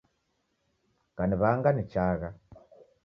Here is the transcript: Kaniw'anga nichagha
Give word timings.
Kaniw'anga 1.17 1.69
nichagha 1.77 2.29